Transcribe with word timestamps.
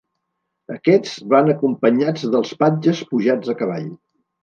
Aquests 0.75 1.13
van 1.35 1.53
acompanyats 1.55 2.27
dels 2.37 2.57
patges 2.65 3.07
pujats 3.15 3.57
a 3.57 3.61
cavall. 3.65 3.91